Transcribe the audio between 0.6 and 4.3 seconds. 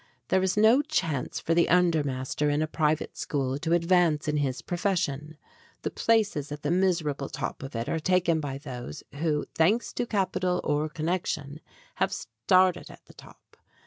chance for the under master in a private school to advance